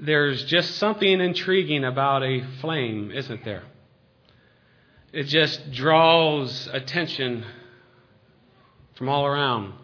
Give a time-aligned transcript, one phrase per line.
[0.00, 3.62] there's just something intriguing about a flame, isn't there?
[5.12, 7.44] It just draws attention
[8.94, 9.74] from all around.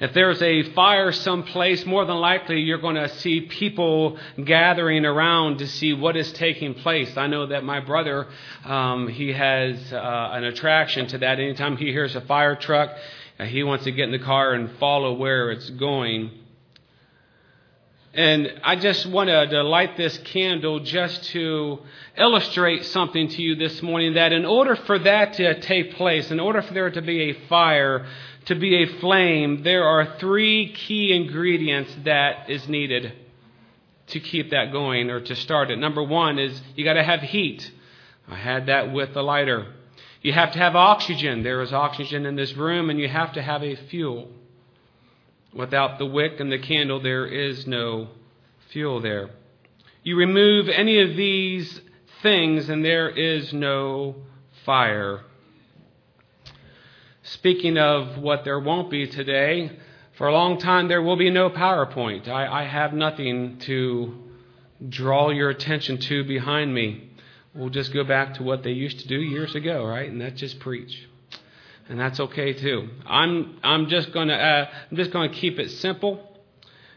[0.00, 5.58] If there's a fire someplace, more than likely you're going to see people gathering around
[5.58, 7.16] to see what is taking place.
[7.16, 8.26] I know that my brother,
[8.64, 11.38] um, he has uh, an attraction to that.
[11.38, 12.90] Anytime he hears a fire truck,
[13.46, 16.32] he wants to get in the car and follow where it's going.
[18.14, 21.78] And I just wanted to light this candle just to
[22.18, 26.38] illustrate something to you this morning that in order for that to take place, in
[26.38, 28.06] order for there to be a fire,
[28.46, 33.14] to be a flame, there are three key ingredients that is needed
[34.08, 35.78] to keep that going or to start it.
[35.78, 37.70] Number one is you got to have heat.
[38.28, 39.72] I had that with the lighter.
[40.20, 41.42] You have to have oxygen.
[41.42, 44.28] There is oxygen in this room, and you have to have a fuel.
[45.54, 48.08] Without the wick and the candle, there is no
[48.70, 49.30] fuel there.
[50.02, 51.80] You remove any of these
[52.22, 54.16] things, and there is no
[54.64, 55.20] fire.
[57.22, 59.70] Speaking of what there won't be today,
[60.16, 62.28] for a long time there will be no PowerPoint.
[62.28, 64.14] I, I have nothing to
[64.88, 67.10] draw your attention to behind me.
[67.54, 70.10] We'll just go back to what they used to do years ago, right?
[70.10, 71.08] And that's just preach
[71.88, 72.88] and that's okay too.
[73.06, 76.20] I'm I'm just gonna uh, I'm just gonna keep it simple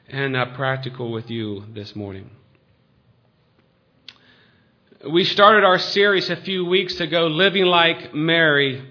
[0.08, 2.30] and uh, practical with you this morning.
[5.09, 8.83] We started our series a few weeks ago, living like Mary.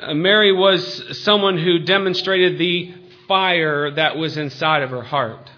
[0.00, 2.94] Uh, Mary was someone who demonstrated the
[3.26, 5.50] fire that was inside of her heart.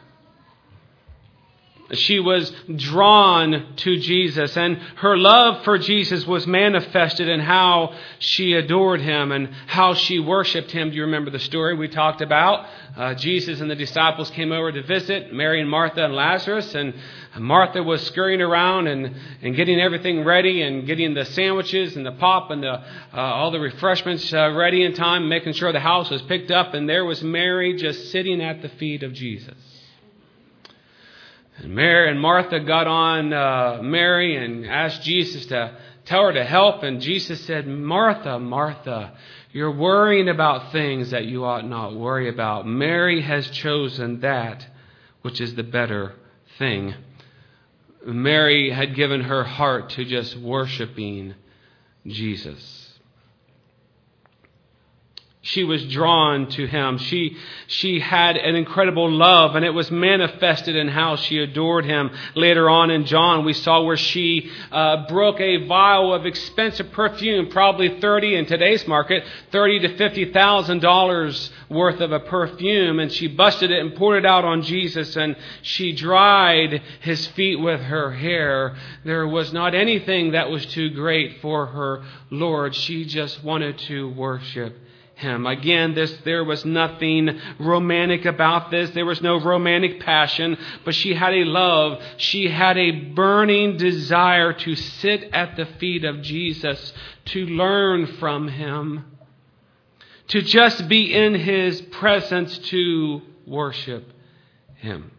[1.94, 8.54] She was drawn to Jesus, and her love for Jesus was manifested in how she
[8.54, 10.88] adored him and how she worshiped him.
[10.88, 12.66] Do you remember the story we talked about?
[12.96, 16.94] Uh, Jesus and the disciples came over to visit Mary and Martha and Lazarus, and
[17.38, 22.12] Martha was scurrying around and, and getting everything ready and getting the sandwiches and the
[22.12, 26.08] pop and the, uh, all the refreshments uh, ready in time, making sure the house
[26.08, 29.54] was picked up, and there was Mary just sitting at the feet of Jesus.
[31.62, 36.44] And Mary and Martha got on uh, Mary and asked Jesus to tell her to
[36.44, 36.82] help.
[36.82, 39.12] And Jesus said, Martha, Martha,
[39.52, 42.66] you're worrying about things that you ought not worry about.
[42.66, 44.66] Mary has chosen that
[45.22, 46.14] which is the better
[46.58, 46.94] thing.
[48.04, 51.34] Mary had given her heart to just worshiping
[52.06, 52.81] Jesus
[55.44, 56.98] she was drawn to him.
[56.98, 57.36] She,
[57.66, 62.12] she had an incredible love, and it was manifested in how she adored him.
[62.36, 67.48] Later on in John, we saw where she uh, broke a vial of expensive perfume,
[67.48, 73.10] probably thirty in today's market, thirty to fifty thousand dollars worth of a perfume, and
[73.10, 77.80] she busted it and poured it out on Jesus, and she dried his feet with
[77.80, 78.76] her hair.
[79.04, 82.76] There was not anything that was too great for her Lord.
[82.76, 84.78] She just wanted to worship
[85.22, 85.46] him.
[85.46, 88.90] Again, this, there was nothing romantic about this.
[88.90, 92.02] There was no romantic passion, but she had a love.
[92.18, 96.92] She had a burning desire to sit at the feet of Jesus,
[97.26, 99.06] to learn from him,
[100.28, 104.12] to just be in his presence, to worship
[104.76, 105.10] him.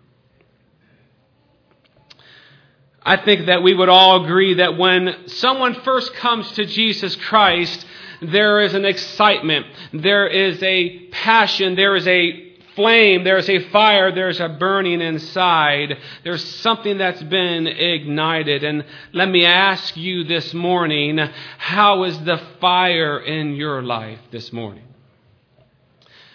[3.05, 7.85] I think that we would all agree that when someone first comes to Jesus Christ,
[8.21, 14.11] there is an excitement, there is a passion, there is a flame, there's a fire,
[14.11, 15.97] there's a burning inside.
[16.23, 18.63] There's something that's been ignited.
[18.63, 21.19] And let me ask you this morning
[21.57, 24.87] how is the fire in your life this morning?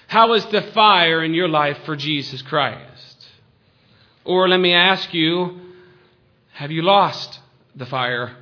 [0.07, 3.27] How is the fire in your life for Jesus Christ?
[4.25, 5.61] Or let me ask you,
[6.53, 7.41] have you lost
[7.77, 8.37] the fire?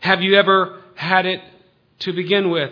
[0.00, 1.40] Have you ever had it
[2.00, 2.70] to begin with.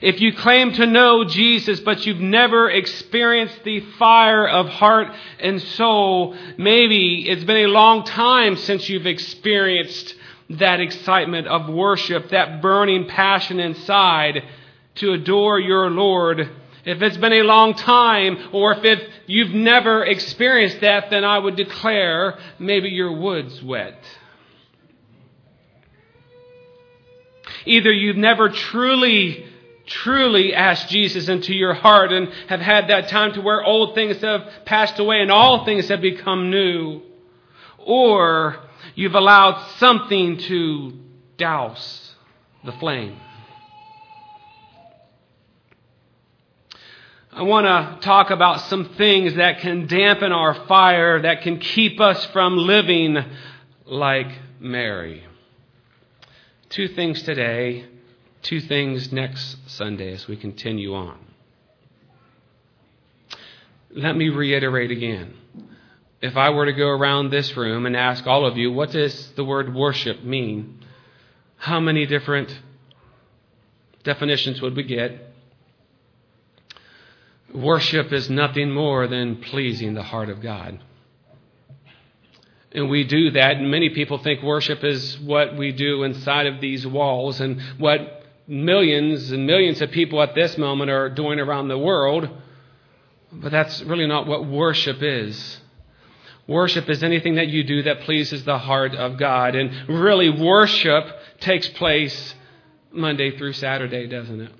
[0.00, 5.08] If you claim to know Jesus, but you've never experienced the fire of heart
[5.40, 10.14] and soul, maybe it's been a long time since you've experienced
[10.50, 14.42] that excitement of worship, that burning passion inside
[14.96, 16.50] to adore your Lord.
[16.84, 21.56] If it's been a long time, or if you've never experienced that, then I would
[21.56, 24.02] declare maybe your wood's wet.
[27.66, 29.46] Either you've never truly,
[29.86, 34.20] truly asked Jesus into your heart and have had that time to where old things
[34.20, 37.02] have passed away and all things have become new,
[37.78, 38.58] or
[38.94, 40.98] you've allowed something to
[41.36, 42.14] douse
[42.64, 43.16] the flame.
[47.34, 51.98] I want to talk about some things that can dampen our fire, that can keep
[51.98, 53.16] us from living
[53.86, 54.28] like
[54.60, 55.24] Mary.
[56.72, 57.84] Two things today,
[58.40, 61.18] two things next Sunday as we continue on.
[63.90, 65.34] Let me reiterate again.
[66.22, 69.32] If I were to go around this room and ask all of you, what does
[69.32, 70.82] the word worship mean?
[71.58, 72.58] How many different
[74.02, 75.12] definitions would we get?
[77.54, 80.80] Worship is nothing more than pleasing the heart of God.
[82.74, 86.60] And we do that, and many people think worship is what we do inside of
[86.60, 91.68] these walls and what millions and millions of people at this moment are doing around
[91.68, 92.28] the world.
[93.30, 95.60] But that's really not what worship is.
[96.46, 99.54] Worship is anything that you do that pleases the heart of God.
[99.54, 101.04] And really, worship
[101.40, 102.34] takes place
[102.90, 104.52] Monday through Saturday, doesn't it?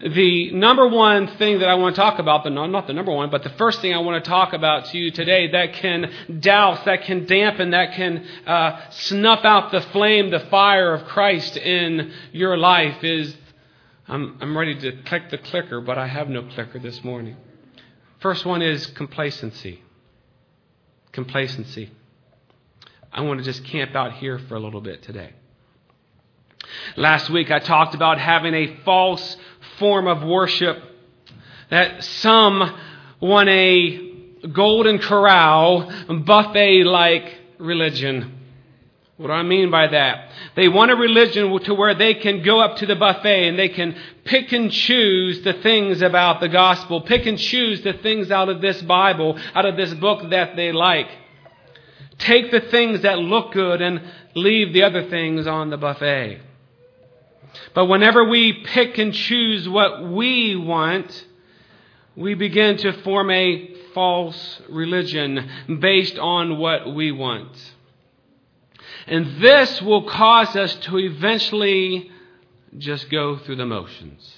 [0.00, 3.28] The number one thing that I want to talk about, but not the number one,
[3.28, 6.10] but the first thing I want to talk about to you today that can
[6.40, 11.56] douse, that can dampen, that can uh, snuff out the flame, the fire of Christ
[11.58, 13.36] in your life is
[14.08, 17.36] I'm, I'm ready to click the clicker, but I have no clicker this morning.
[18.20, 19.82] First one is complacency.
[21.12, 21.90] Complacency.
[23.12, 25.34] I want to just camp out here for a little bit today.
[26.96, 29.36] Last week I talked about having a false
[29.80, 30.80] form of worship
[31.70, 32.78] that some
[33.20, 35.90] want a golden corral,
[36.24, 38.36] buffet like religion.
[39.16, 40.30] What do I mean by that?
[40.56, 43.68] They want a religion to where they can go up to the buffet and they
[43.68, 43.94] can
[44.24, 48.62] pick and choose the things about the gospel, pick and choose the things out of
[48.62, 51.08] this Bible, out of this book that they like.
[52.16, 54.00] Take the things that look good and
[54.34, 56.40] leave the other things on the buffet.
[57.74, 61.26] But whenever we pick and choose what we want,
[62.16, 67.50] we begin to form a false religion based on what we want.
[69.06, 72.10] And this will cause us to eventually
[72.78, 74.36] just go through the motions.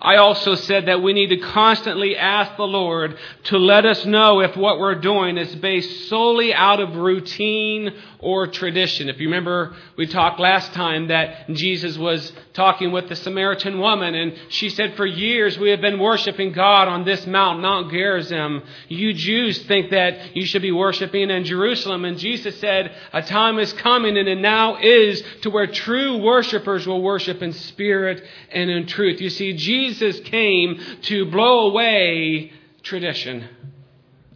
[0.00, 4.40] I also said that we need to constantly ask the Lord to let us know
[4.40, 7.92] if what we're doing is based solely out of routine
[8.26, 9.08] or tradition.
[9.08, 14.16] If you remember, we talked last time that Jesus was talking with the Samaritan woman,
[14.16, 18.64] and she said, For years we have been worshiping God on this mountain, Mount Gerizim.
[18.88, 22.04] You Jews think that you should be worshiping in Jerusalem.
[22.04, 26.84] And Jesus said, A time is coming, and it now is, to where true worshipers
[26.84, 29.20] will worship in spirit and in truth.
[29.20, 32.50] You see, Jesus came to blow away
[32.82, 33.48] tradition.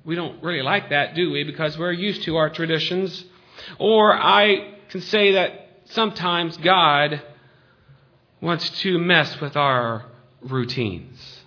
[0.04, 1.42] We don't really like that, do we?
[1.42, 3.24] Because we're used to our traditions.
[3.78, 7.22] Or I can say that sometimes God
[8.40, 10.06] wants to mess with our
[10.42, 11.40] routines.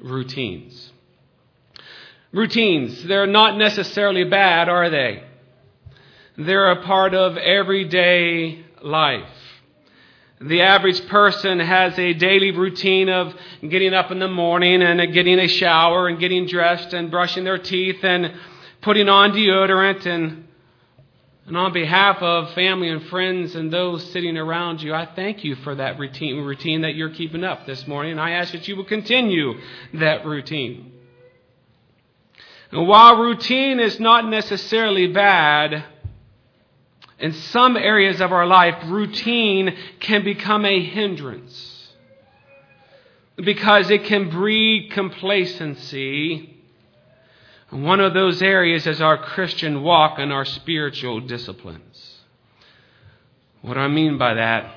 [0.00, 0.92] Routines.
[2.32, 5.24] Routines, they're not necessarily bad, are they?
[6.36, 9.28] They're a part of everyday life.
[10.40, 13.34] The average person has a daily routine of
[13.66, 17.58] getting up in the morning and getting a shower and getting dressed and brushing their
[17.58, 18.34] teeth and
[18.82, 20.46] putting on deodorant and
[21.48, 25.56] and on behalf of family and friends and those sitting around you, I thank you
[25.56, 28.12] for that routine, routine that you're keeping up this morning.
[28.12, 29.54] And I ask that you will continue
[29.94, 30.92] that routine.
[32.70, 35.84] And while routine is not necessarily bad,
[37.18, 41.88] in some areas of our life, routine can become a hindrance
[43.36, 46.57] because it can breed complacency
[47.70, 52.16] one of those areas is our Christian walk and our spiritual disciplines.
[53.60, 54.74] What do I mean by that?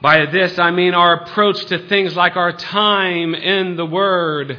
[0.00, 4.58] By this, I mean our approach to things like our time in the Word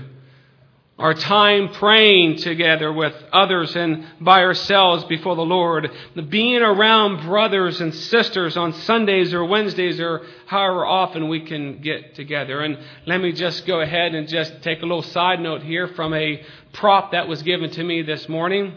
[1.03, 7.25] our time praying together with others and by ourselves before the Lord, the being around
[7.27, 12.61] brothers and sisters on Sundays or Wednesdays or however often we can get together.
[12.61, 16.13] And let me just go ahead and just take a little side note here from
[16.13, 16.41] a
[16.71, 18.73] prop that was given to me this morning.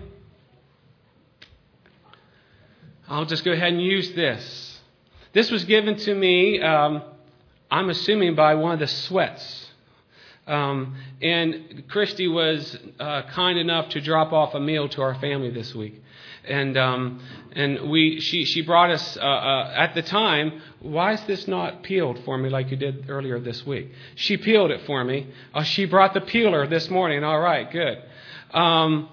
[3.09, 4.81] I'll just go ahead and use this.
[5.33, 7.05] This was given to me, um,
[7.71, 9.66] I'm assuming, by one of the sweats
[10.47, 15.51] um, and Christy was uh, kind enough to drop off a meal to our family
[15.51, 16.03] this week.
[16.45, 17.21] And, um,
[17.53, 21.83] and we, she, she brought us, uh, uh, at the time, why is this not
[21.83, 23.91] peeled for me like you did earlier this week?
[24.15, 25.27] She peeled it for me.
[25.53, 27.25] Uh, she brought the peeler this morning.
[27.25, 28.01] All right, good.
[28.53, 29.09] Um,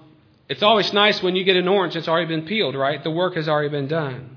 [0.48, 3.02] it's always nice when you get an orange, that's already been peeled, right?
[3.02, 4.33] The work has already been done.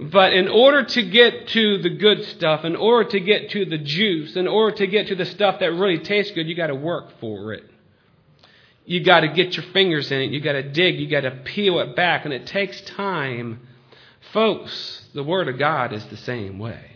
[0.00, 3.78] But in order to get to the good stuff, in order to get to the
[3.78, 6.74] juice, in order to get to the stuff that really tastes good, you got to
[6.74, 7.64] work for it.
[8.84, 10.30] You got to get your fingers in it.
[10.30, 10.98] You got to dig.
[10.98, 13.60] You got to peel it back, and it takes time.
[14.32, 16.92] Folks, the Word of God is the same way.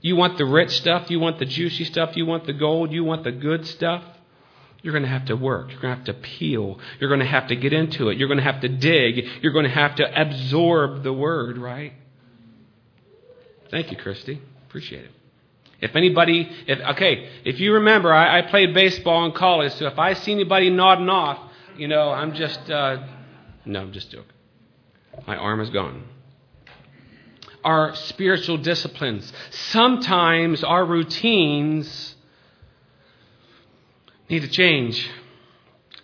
[0.00, 3.04] You want the rich stuff, you want the juicy stuff, you want the gold, you
[3.04, 4.04] want the good stuff.
[4.82, 5.70] You're going to have to work.
[5.70, 6.78] You're going to have to peel.
[7.00, 8.18] You're going to have to get into it.
[8.18, 9.24] You're going to have to dig.
[9.40, 11.94] You're going to have to absorb the Word, right?
[13.70, 14.40] Thank you, Christy.
[14.68, 15.10] Appreciate it.
[15.80, 19.98] If anybody, if okay, if you remember, I, I played baseball in college, so if
[19.98, 21.38] I see anybody nodding off,
[21.76, 23.06] you know, I'm just, uh,
[23.64, 24.30] no, I'm just joking.
[25.26, 26.04] My arm is gone.
[27.62, 29.32] Our spiritual disciplines.
[29.50, 32.14] Sometimes our routines
[34.28, 35.08] need to change.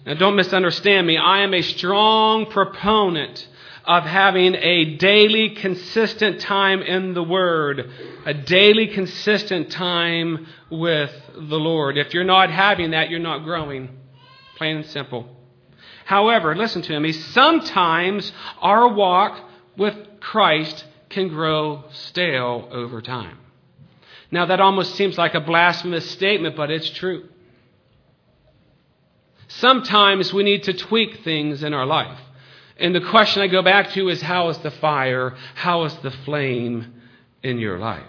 [0.06, 1.18] Now, don't misunderstand me.
[1.18, 3.46] I am a strong proponent
[3.90, 7.90] of having a daily, consistent time in the Word,
[8.24, 11.98] a daily, consistent time with the Lord.
[11.98, 13.88] If you're not having that, you're not growing.
[14.54, 15.28] Plain and simple.
[16.04, 18.30] However, listen to me, sometimes
[18.60, 19.40] our walk
[19.76, 23.38] with Christ can grow stale over time.
[24.30, 27.28] Now, that almost seems like a blasphemous statement, but it's true.
[29.48, 32.20] Sometimes we need to tweak things in our life.
[32.80, 36.10] And the question I go back to is how is the fire, how is the
[36.10, 36.94] flame
[37.42, 38.02] in your life?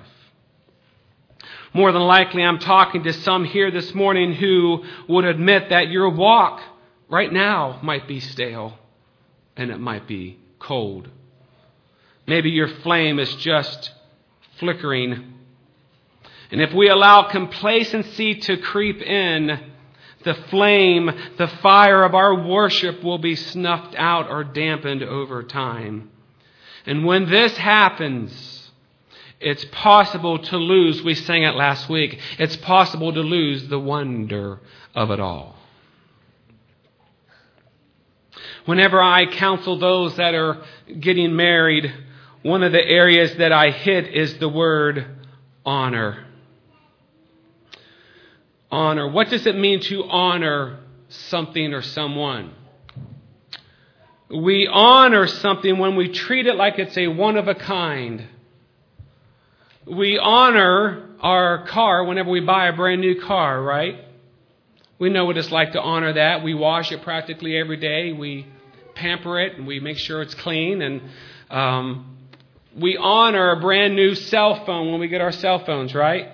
[1.74, 6.10] More than likely, I'm talking to some here this morning who would admit that your
[6.10, 6.62] walk
[7.10, 8.78] right now might be stale
[9.58, 11.10] and it might be cold.
[12.26, 13.92] Maybe your flame is just
[14.58, 15.34] flickering.
[16.50, 19.71] And if we allow complacency to creep in,
[20.24, 26.10] the flame, the fire of our worship will be snuffed out or dampened over time.
[26.86, 28.72] And when this happens,
[29.40, 34.60] it's possible to lose, we sang it last week, it's possible to lose the wonder
[34.96, 35.56] of it all.
[38.66, 40.64] Whenever I counsel those that are
[41.00, 41.92] getting married,
[42.44, 45.06] one of the areas that I hit is the word
[45.66, 46.26] honor
[48.72, 49.08] honor.
[49.10, 52.54] What does it mean to honor something or someone?
[54.30, 58.26] We honor something when we treat it like it's a one of a kind.
[59.86, 64.06] We honor our car whenever we buy a brand new car, right?
[65.00, 66.44] We know what it's like to honor that.
[66.44, 68.14] We wash it practically every day.
[68.14, 68.46] We
[68.96, 70.82] pamper it and we make sure it's clean.
[70.82, 71.02] And
[71.50, 72.18] um,
[72.78, 76.30] we honor a brand new cell phone when we get our cell phones, right?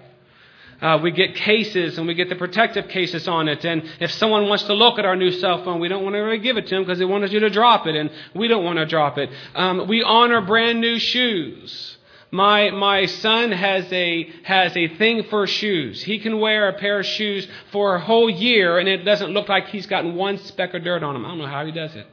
[0.81, 3.65] Uh, we get cases and we get the protective cases on it.
[3.65, 6.19] And if someone wants to look at our new cell phone, we don't want to
[6.19, 8.63] really give it to them because they want you to drop it, and we don't
[8.63, 9.29] want to drop it.
[9.55, 11.97] Um, we honor brand new shoes.
[12.29, 16.03] My my son has a has a thing for shoes.
[16.03, 19.47] He can wear a pair of shoes for a whole year, and it doesn't look
[19.47, 21.25] like he's gotten one speck of dirt on him.
[21.25, 22.05] I don't know how he does it.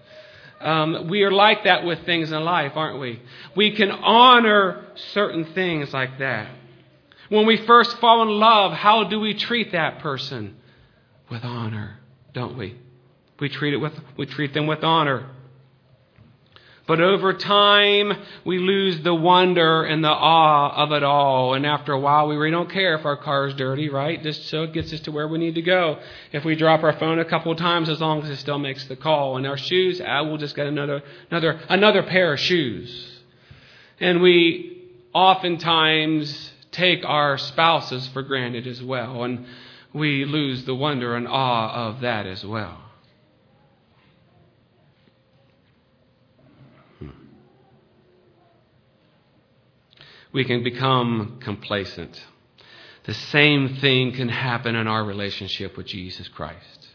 [0.60, 3.20] Um, we are like that with things in life, aren't we?
[3.54, 6.48] We can honor certain things like that.
[7.34, 10.54] When we first fall in love, how do we treat that person?
[11.28, 11.98] With honor,
[12.32, 12.78] don't we?
[13.40, 15.30] We treat it with we treat them with honor.
[16.86, 18.12] But over time,
[18.44, 21.54] we lose the wonder and the awe of it all.
[21.54, 24.22] And after a while, we really don't care if our car is dirty, right?
[24.22, 25.98] Just so it gets us to where we need to go.
[26.30, 28.84] If we drop our phone a couple of times, as long as it still makes
[28.84, 29.38] the call.
[29.38, 33.22] And our shoes, ah, we'll just get another, another, another pair of shoes.
[33.98, 36.43] And we oftentimes
[36.74, 39.46] take our spouses for granted as well, and
[39.92, 42.80] we lose the wonder and awe of that as well.
[50.32, 52.20] We can become complacent.
[53.04, 56.88] The same thing can happen in our relationship with Jesus Christ.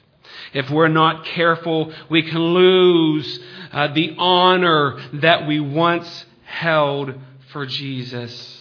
[0.54, 3.40] If we're not careful, we can lose
[3.72, 7.14] uh, the honor that we once held
[7.54, 8.59] for Jesus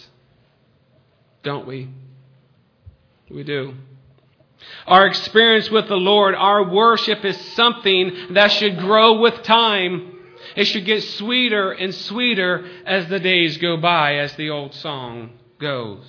[1.43, 1.89] don't we?
[3.29, 3.73] We do.
[4.87, 10.13] Our experience with the Lord, our worship is something that should grow with time.
[10.55, 15.31] It should get sweeter and sweeter as the days go by, as the old song
[15.59, 16.05] goes.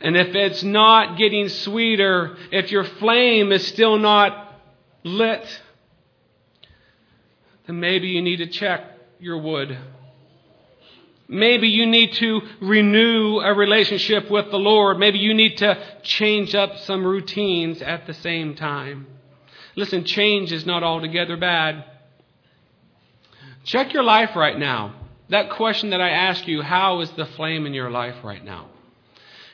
[0.00, 4.60] And if it's not getting sweeter, if your flame is still not
[5.02, 5.62] lit,
[7.66, 8.82] then maybe you need to check
[9.18, 9.76] your wood
[11.28, 14.98] Maybe you need to renew a relationship with the Lord.
[14.98, 19.06] Maybe you need to change up some routines at the same time.
[19.74, 21.84] Listen, change is not altogether bad.
[23.64, 24.94] Check your life right now.
[25.28, 28.68] That question that I ask you, how is the flame in your life right now?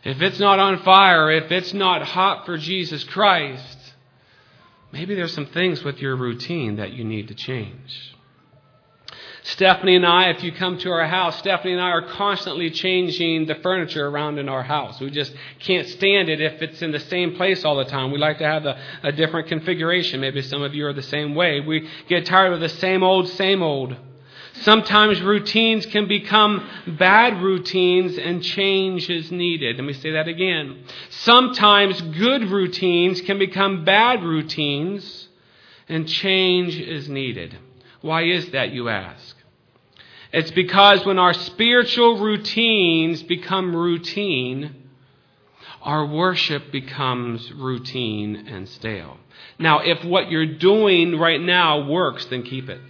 [0.04, 3.94] If it's not on fire, if it's not hot for Jesus Christ,
[4.92, 8.14] maybe there's some things with your routine that you need to change.
[9.44, 13.46] Stephanie and I, if you come to our house, Stephanie and I are constantly changing
[13.46, 15.00] the furniture around in our house.
[15.00, 18.12] We just can't stand it if it's in the same place all the time.
[18.12, 20.20] We like to have a, a different configuration.
[20.20, 21.58] Maybe some of you are the same way.
[21.58, 23.96] We get tired of the same old, same old.
[24.60, 26.68] Sometimes routines can become
[26.98, 29.76] bad routines and change is needed.
[29.76, 30.84] Let me say that again.
[31.10, 35.28] Sometimes good routines can become bad routines
[35.88, 37.58] and change is needed.
[38.02, 39.36] Why is that, you ask?
[40.32, 44.74] It's because when our spiritual routines become routine,
[45.82, 49.18] our worship becomes routine and stale.
[49.58, 52.80] Now, if what you're doing right now works, then keep it.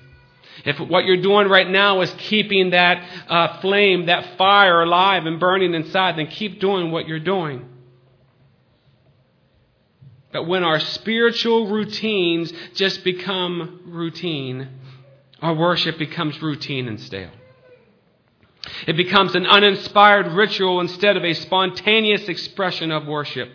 [0.64, 5.40] If what you're doing right now is keeping that uh, flame, that fire alive and
[5.40, 7.68] burning inside, then keep doing what you're doing.
[10.30, 14.68] But when our spiritual routines just become routine,
[15.42, 17.32] our worship becomes routine and stale.
[18.86, 23.50] It becomes an uninspired ritual instead of a spontaneous expression of worship.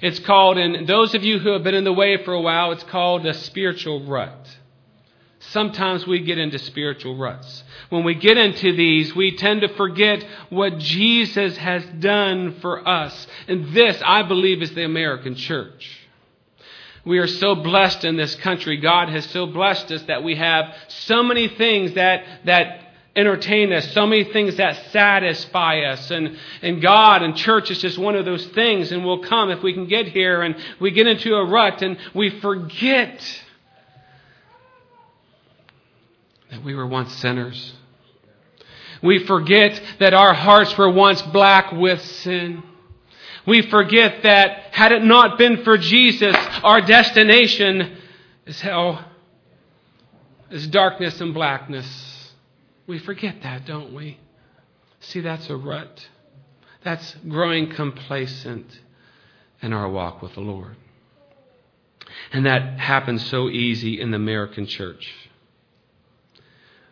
[0.00, 2.72] It's called, and those of you who have been in the way for a while,
[2.72, 4.56] it's called a spiritual rut.
[5.38, 7.62] Sometimes we get into spiritual ruts.
[7.90, 13.26] When we get into these, we tend to forget what Jesus has done for us.
[13.46, 16.05] And this, I believe, is the American church.
[17.06, 18.78] We are so blessed in this country.
[18.78, 22.80] God has so blessed us that we have so many things that, that
[23.14, 26.10] entertain us, so many things that satisfy us.
[26.10, 28.90] And, and God and church is just one of those things.
[28.90, 31.96] And we'll come if we can get here and we get into a rut and
[32.12, 33.42] we forget
[36.50, 37.72] that we were once sinners.
[39.00, 42.64] We forget that our hearts were once black with sin.
[43.46, 46.34] We forget that had it not been for Jesus,
[46.64, 47.96] our destination
[48.44, 49.04] is hell,
[50.50, 52.32] is darkness and blackness.
[52.86, 54.18] We forget that, don't we?
[55.00, 56.08] See, that's a rut.
[56.82, 58.66] That's growing complacent
[59.62, 60.76] in our walk with the Lord.
[62.32, 65.12] And that happens so easy in the American church.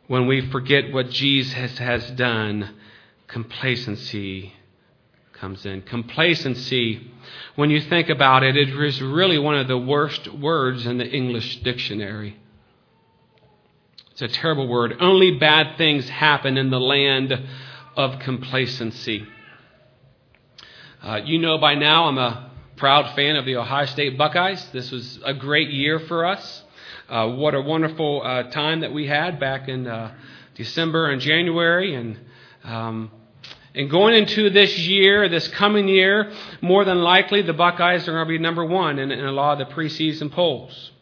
[0.06, 2.74] When we forget what Jesus has done,
[3.26, 4.53] complacency
[5.44, 5.82] comes in.
[5.82, 7.06] Complacency,
[7.54, 11.06] when you think about it, it is really one of the worst words in the
[11.06, 12.34] English dictionary.
[14.12, 14.96] It's a terrible word.
[15.00, 17.38] Only bad things happen in the land
[17.94, 19.26] of complacency.
[21.02, 24.66] Uh, you know by now I'm a proud fan of the Ohio State Buckeyes.
[24.72, 26.62] This was a great year for us.
[27.06, 30.14] Uh, what a wonderful uh, time that we had back in uh,
[30.54, 32.18] December and January, and
[32.64, 33.10] um,
[33.74, 38.24] and going into this year, this coming year, more than likely the Buckeyes are going
[38.24, 40.92] to be number one in, in a lot of the preseason polls.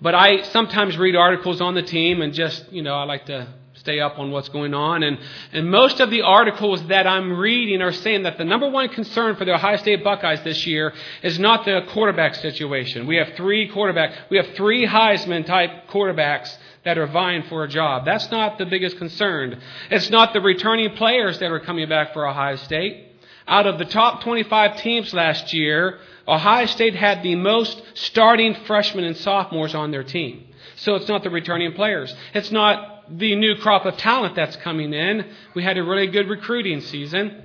[0.00, 3.48] But I sometimes read articles on the team and just, you know, I like to
[3.74, 5.02] stay up on what's going on.
[5.02, 5.18] And,
[5.52, 9.34] and most of the articles that I'm reading are saying that the number one concern
[9.34, 13.08] for the Ohio State Buckeyes this year is not the quarterback situation.
[13.08, 14.16] We have three quarterbacks.
[14.30, 18.04] We have three Heisman type quarterbacks that are vying for a job.
[18.04, 19.60] That's not the biggest concern.
[19.90, 23.08] It's not the returning players that are coming back for Ohio State.
[23.46, 29.04] Out of the top 25 teams last year, Ohio State had the most starting freshmen
[29.04, 30.46] and sophomores on their team.
[30.76, 32.14] So it's not the returning players.
[32.34, 35.26] It's not the new crop of talent that's coming in.
[35.54, 37.42] We had a really good recruiting season.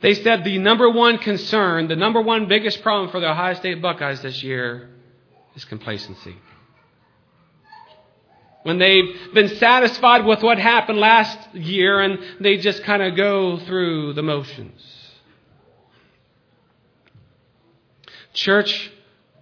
[0.00, 3.80] They said the number one concern, the number one biggest problem for the Ohio State
[3.80, 4.90] Buckeyes this year
[5.54, 6.36] is complacency
[8.66, 13.58] when they've been satisfied with what happened last year and they just kind of go
[13.58, 14.82] through the motions.
[18.32, 18.90] Church,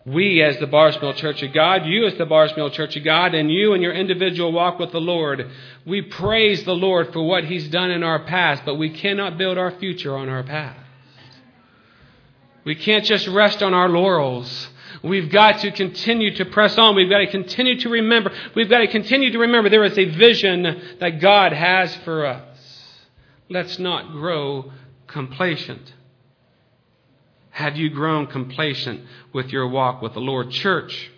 [0.05, 3.05] we as the Bars Mill Church of God, you as the Bars Mill Church of
[3.05, 5.51] God, and you in your individual walk with the Lord,
[5.87, 9.57] we praise the Lord for what He's done in our past, but we cannot build
[9.57, 10.79] our future on our past.
[12.65, 14.69] We can't just rest on our laurels.
[15.05, 16.97] We've got to continue to press on.
[16.97, 18.33] We've got to continue to remember.
[18.55, 22.59] We've got to continue to remember there is a vision that God has for us.
[23.51, 24.73] Let's not grow
[25.07, 25.93] complacent.
[27.51, 29.03] Have you grown complacent
[29.35, 30.51] with your walk with the Lord?
[30.51, 31.11] Church,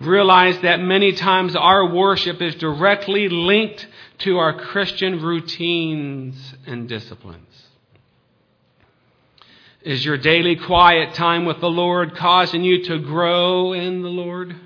[0.00, 3.86] realize that many times our worship is directly linked
[4.20, 7.55] to our Christian routines and disciplines.
[9.86, 14.56] Is your daily quiet time with the Lord causing you to grow in the Lord?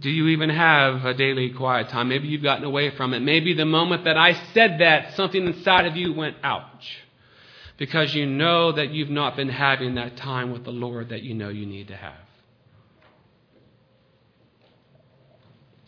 [0.00, 2.08] Do you even have a daily quiet time?
[2.08, 3.20] Maybe you've gotten away from it.
[3.20, 6.96] Maybe the moment that I said that, something inside of you went, ouch.
[7.76, 11.34] Because you know that you've not been having that time with the Lord that you
[11.34, 12.14] know you need to have.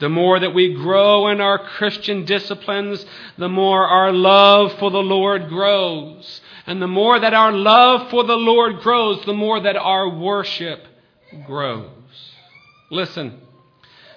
[0.00, 3.06] The more that we grow in our Christian disciplines,
[3.38, 6.42] the more our love for the Lord grows.
[6.68, 10.84] And the more that our love for the Lord grows, the more that our worship
[11.46, 11.88] grows.
[12.90, 13.40] Listen,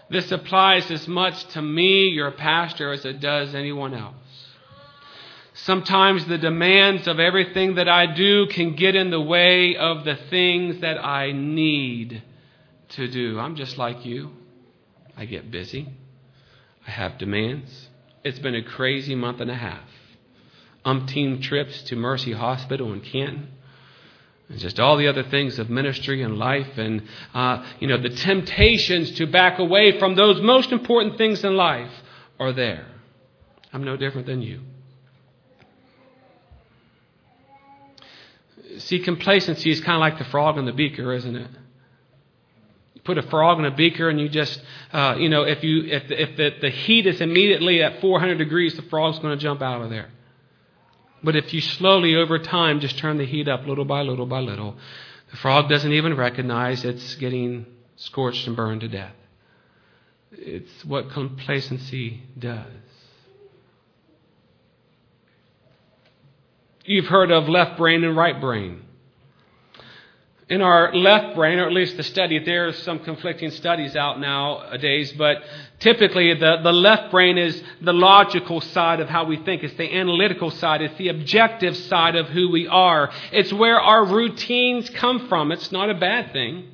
[0.09, 4.15] this applies as much to me, your pastor, as it does anyone else.
[5.53, 10.17] Sometimes the demands of everything that I do can get in the way of the
[10.29, 12.21] things that I need
[12.89, 13.39] to do.
[13.39, 14.31] I'm just like you.
[15.15, 15.87] I get busy.
[16.85, 17.87] I have demands.
[18.25, 19.87] It's been a crazy month and a half.
[20.85, 23.49] Umpteen trips to Mercy Hospital in Canton.
[24.49, 28.09] And just all the other things of ministry and life, and uh, you know the
[28.09, 31.91] temptations to back away from those most important things in life
[32.37, 32.85] are there.
[33.71, 34.59] I'm no different than you.
[38.79, 41.49] See, complacency is kind of like the frog in the beaker, isn't it?
[42.93, 45.85] You put a frog in a beaker and you just, uh, you know, if you
[45.85, 49.61] if if the, the heat is immediately at 400 degrees, the frog's going to jump
[49.61, 50.09] out of there.
[51.23, 54.39] But if you slowly over time just turn the heat up little by little by
[54.39, 54.75] little,
[55.29, 59.13] the frog doesn't even recognize it's getting scorched and burned to death.
[60.31, 62.65] It's what complacency does.
[66.83, 68.83] You've heard of left brain and right brain
[70.51, 75.13] in our left brain, or at least the study, there's some conflicting studies out nowadays,
[75.13, 75.37] but
[75.79, 79.63] typically the, the left brain is the logical side of how we think.
[79.63, 80.81] It's the analytical side.
[80.81, 83.09] It's the objective side of who we are.
[83.31, 85.53] It's where our routines come from.
[85.53, 86.67] It's not a bad thing.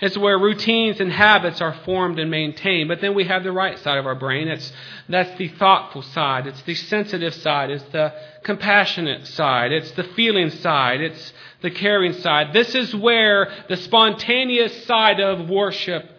[0.00, 2.88] It's where routines and habits are formed and maintained.
[2.88, 4.48] But then we have the right side of our brain.
[4.48, 4.72] It's,
[5.08, 6.46] that's the thoughtful side.
[6.46, 7.70] It's the sensitive side.
[7.70, 9.72] It's the compassionate side.
[9.72, 11.00] It's the feeling side.
[11.00, 12.52] It's the caring side.
[12.52, 16.10] This is where the spontaneous side of worship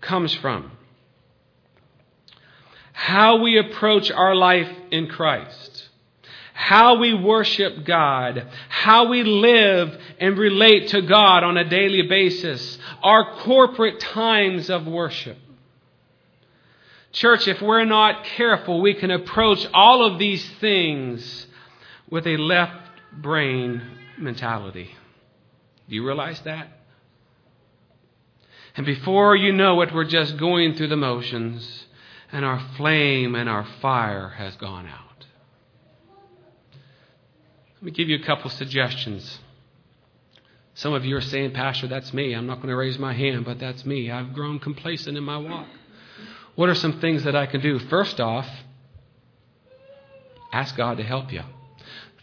[0.00, 0.72] comes from.
[2.92, 5.88] How we approach our life in Christ.
[6.52, 8.46] How we worship God.
[8.68, 12.78] How we live and relate to God on a daily basis.
[13.02, 15.38] Our corporate times of worship.
[17.12, 21.46] Church, if we're not careful, we can approach all of these things
[22.08, 23.82] with a left brain
[24.18, 24.90] mentality.
[25.88, 26.68] Do you realize that?
[28.76, 31.86] And before you know it, we're just going through the motions,
[32.30, 35.26] and our flame and our fire has gone out.
[37.74, 39.40] Let me give you a couple suggestions.
[40.74, 42.34] Some of you are saying, Pastor, that's me.
[42.34, 44.10] I'm not going to raise my hand, but that's me.
[44.10, 45.66] I've grown complacent in my walk.
[46.54, 47.78] What are some things that I can do?
[47.78, 48.48] First off,
[50.52, 51.42] ask God to help you.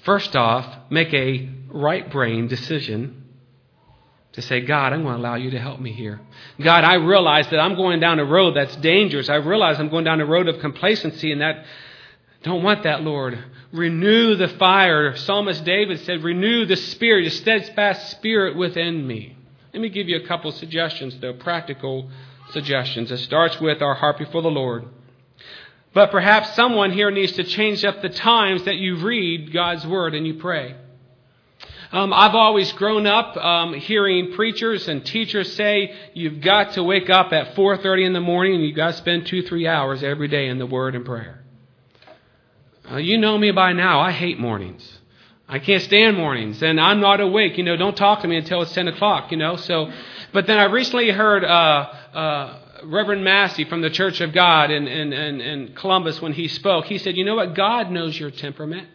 [0.04, 3.24] First off, make a right brain decision
[4.34, 6.20] to say, God, I'm going to allow you to help me here.
[6.62, 9.30] God, I realize that I'm going down a road that's dangerous.
[9.30, 11.66] I realize I'm going down a road of complacency and that
[12.44, 13.38] don't want that, Lord.
[13.72, 15.16] Renew the fire.
[15.16, 19.36] Psalmist David said, renew the spirit, a steadfast spirit within me.
[19.74, 22.10] Let me give you a couple suggestions, though, practical
[22.52, 23.12] suggestions.
[23.12, 24.86] It starts with our heart before the Lord.
[25.94, 30.16] But perhaps someone here needs to change up the times that you read God's word
[30.16, 30.76] and you pray.
[31.92, 37.10] Um, I've always grown up um, hearing preachers and teachers say you've got to wake
[37.10, 40.28] up at 4:30 in the morning and you've got to spend two, three hours every
[40.28, 41.39] day in the Word and prayer.
[42.92, 44.00] Uh, you know me by now.
[44.00, 45.00] I hate mornings.
[45.48, 47.58] I can't stand mornings, and I'm not awake.
[47.58, 49.32] You know, don't talk to me until it's 10 o'clock.
[49.32, 49.92] You know, so.
[50.34, 51.44] But then I recently heard.
[51.44, 56.34] Uh, uh, Reverend Massey from the Church of God in, in, in, in Columbus, when
[56.34, 57.54] he spoke, he said, You know what?
[57.54, 58.88] God knows your temperament.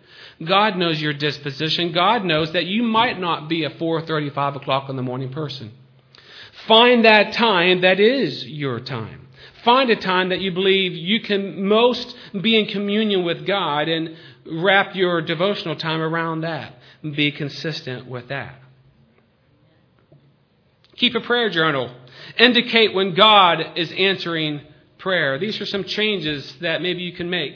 [0.42, 1.92] God knows your disposition.
[1.92, 5.72] God knows that you might not be a 4:35 o'clock in the morning person.
[6.66, 9.23] Find that time that is your time.
[9.64, 14.16] Find a time that you believe you can most be in communion with God and
[14.46, 16.74] wrap your devotional time around that.
[17.02, 18.56] Be consistent with that.
[20.96, 21.90] Keep a prayer journal.
[22.38, 24.60] Indicate when God is answering
[24.98, 25.38] prayer.
[25.38, 27.54] These are some changes that maybe you can make.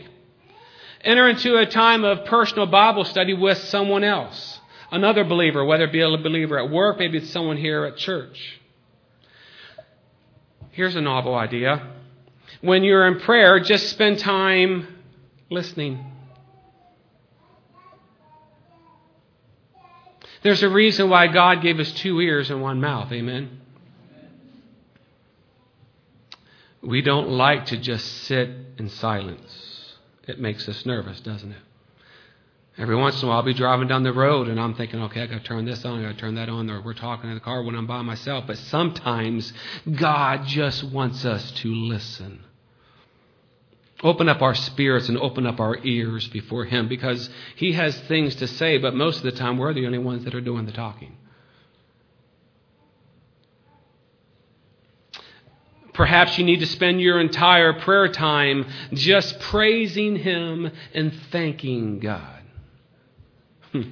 [1.03, 5.93] Enter into a time of personal Bible study with someone else, another believer, whether it
[5.93, 8.61] be a believer at work, maybe it's someone here at church.
[10.71, 11.98] Here's a novel idea.
[12.61, 14.87] When you're in prayer, just spend time
[15.51, 16.05] listening.
[20.43, 23.13] There's a reason why God gave us two ears and one mouth.
[23.13, 23.59] Amen.
[26.83, 29.95] we don't like to just sit in silence.
[30.27, 31.63] It makes us nervous, doesn't it?
[32.77, 35.23] Every once in a while, I'll be driving down the road and I'm thinking, okay,
[35.23, 37.29] I got to turn this on, I got to turn that on, or we're talking
[37.29, 38.45] in the car when I'm by myself.
[38.47, 39.53] But sometimes
[39.91, 42.45] God just wants us to listen.
[44.03, 48.37] Open up our spirits and open up our ears before Him because He has things
[48.37, 50.73] to say, but most of the time we're the only ones that are doing the
[50.73, 51.17] talking.
[55.95, 62.43] Perhaps you need to spend your entire prayer time just praising Him and thanking God.
[63.73, 63.83] Hmm.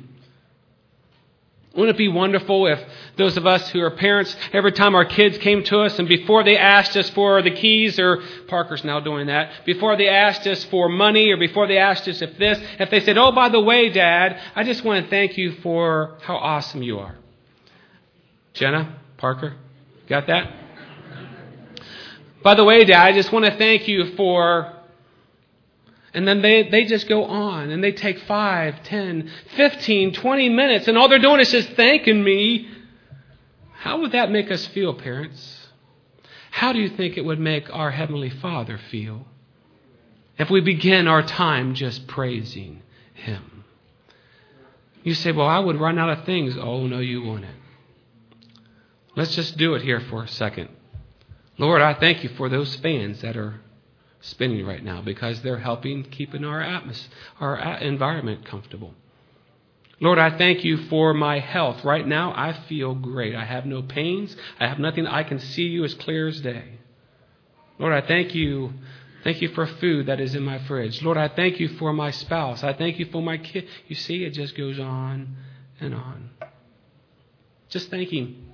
[1.77, 2.83] Wouldn't it be wonderful if
[3.17, 6.43] those of us who are parents, every time our kids came to us and before
[6.43, 10.65] they asked us for the keys, or Parker's now doing that, before they asked us
[10.65, 13.61] for money or before they asked us if this, if they said, Oh, by the
[13.61, 17.17] way, Dad, I just want to thank you for how awesome you are.
[18.55, 19.55] Jenna, Parker,
[20.09, 20.51] got that?
[22.43, 24.76] By the way, Dad, I just want to thank you for
[26.17, 30.89] and then they, they just go on and they take 5, 10, 15, 20 minutes,
[30.89, 32.67] and all they're doing is just thanking me.
[33.75, 35.69] How would that make us feel, parents?
[36.51, 39.27] How do you think it would make our Heavenly Father feel
[40.39, 42.81] if we begin our time just praising
[43.13, 43.65] Him?
[45.03, 46.57] You say, Well, I would run out of things.
[46.59, 47.55] Oh, no, you wouldn't.
[49.15, 50.71] Let's just do it here for a second.
[51.59, 53.61] Lord, I thank you for those fans that are
[54.27, 57.11] spinning right now because they're helping keeping our atmosphere,
[57.41, 58.95] our environment comfortable.
[60.01, 61.83] Lord, I thank you for my health.
[61.85, 63.35] Right now, I feel great.
[63.35, 64.37] I have no pains.
[64.61, 65.07] I have nothing.
[65.07, 66.65] I can see you as clear as day.
[67.79, 68.73] Lord, I thank you.
[69.25, 71.03] Thank you for food that is in my fridge.
[71.03, 72.63] Lord, I thank you for my spouse.
[72.63, 73.67] I thank you for my kid.
[73.89, 75.37] You see, it just goes on
[75.81, 76.31] and on.
[77.69, 78.46] Just thank Him.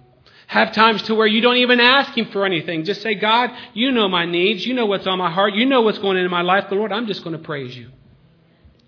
[0.52, 2.84] Have times to where you don't even ask Him for anything.
[2.84, 4.66] Just say, God, you know my needs.
[4.66, 5.54] You know what's on my heart.
[5.54, 6.66] You know what's going on in my life.
[6.68, 7.88] But Lord, I'm just going to praise you.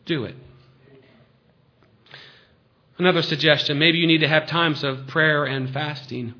[0.04, 0.34] Do it.
[2.98, 6.34] Another suggestion maybe you need to have times of prayer and fasting.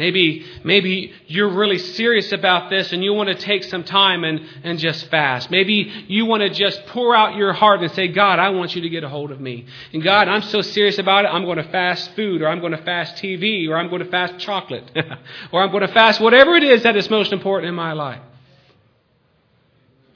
[0.00, 4.40] Maybe, maybe you're really serious about this and you want to take some time and,
[4.64, 5.50] and just fast.
[5.50, 8.80] Maybe you want to just pour out your heart and say, God, I want you
[8.80, 9.66] to get a hold of me.
[9.92, 12.72] And God, I'm so serious about it, I'm going to fast food, or I'm going
[12.72, 14.90] to fast TV, or I'm going to fast chocolate,
[15.52, 18.22] or I'm going to fast whatever it is that is most important in my life.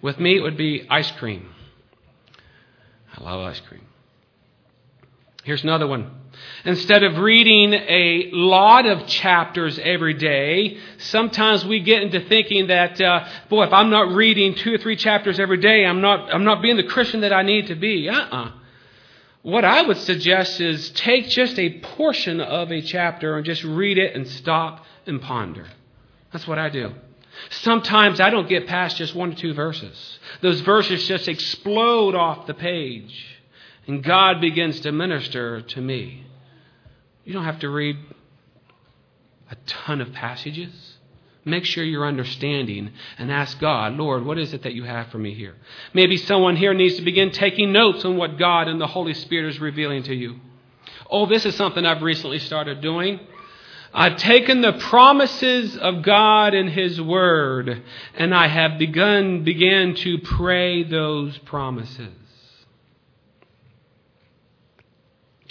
[0.00, 1.50] With me, it would be ice cream.
[3.14, 3.84] I love ice cream.
[5.44, 6.10] Here's another one.
[6.64, 12.98] Instead of reading a lot of chapters every day, sometimes we get into thinking that,
[12.98, 16.44] uh, boy, if I'm not reading two or three chapters every day, I'm not, I'm
[16.44, 18.08] not being the Christian that I need to be.
[18.08, 18.52] Uh-uh.
[19.42, 23.98] What I would suggest is take just a portion of a chapter and just read
[23.98, 25.66] it and stop and ponder.
[26.32, 26.94] That's what I do.
[27.50, 30.18] Sometimes I don't get past just one or two verses.
[30.40, 33.33] Those verses just explode off the page
[33.86, 36.26] and God begins to minister to me.
[37.24, 37.96] You don't have to read
[39.50, 40.94] a ton of passages.
[41.44, 45.18] Make sure you're understanding and ask God, Lord, what is it that you have for
[45.18, 45.54] me here?
[45.92, 49.50] Maybe someone here needs to begin taking notes on what God and the Holy Spirit
[49.50, 50.40] is revealing to you.
[51.10, 53.20] Oh, this is something I've recently started doing.
[53.92, 57.82] I've taken the promises of God and His Word,
[58.14, 62.23] and I have begun began to pray those promises.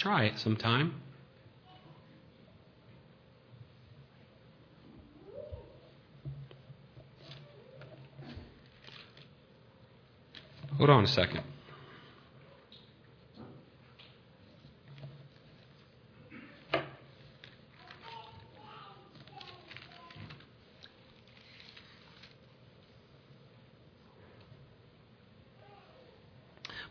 [0.04, 1.00] Try it sometime.
[10.76, 11.40] Hold on a second.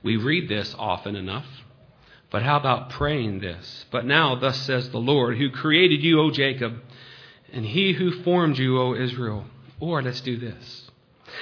[0.01, 1.45] We read this often enough.
[2.33, 3.85] But how about praying this?
[3.91, 6.73] But now, thus says the Lord, who created you, O Jacob,
[7.53, 9.45] and he who formed you, O Israel.
[9.79, 10.89] Or let's do this.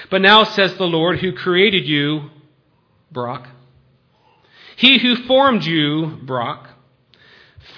[0.10, 2.30] But now, says the Lord, who created you,
[3.10, 3.48] Brock,
[4.76, 6.68] he who formed you, Brock,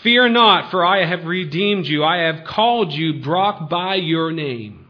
[0.02, 2.04] fear not, for I have redeemed you.
[2.04, 4.88] I have called you, Brock, by your name.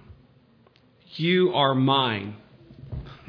[1.16, 2.38] You are mine.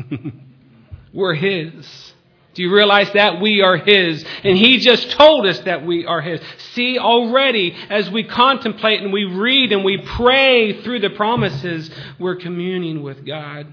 [1.13, 2.13] We're his.
[2.55, 3.41] Do you realize that?
[3.41, 4.25] We are His.
[4.43, 6.41] And He just told us that we are His.
[6.73, 12.37] See, already, as we contemplate and we read and we pray through the promises, we're
[12.37, 13.73] communing with God.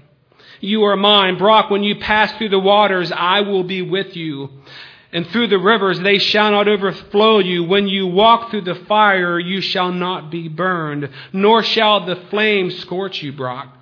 [0.60, 1.38] You are mine.
[1.38, 4.50] Brock, when you pass through the waters, I will be with you.
[5.12, 7.64] And through the rivers, they shall not overflow you.
[7.64, 12.78] When you walk through the fire, you shall not be burned, nor shall the flames
[12.78, 13.76] scorch you, Brock.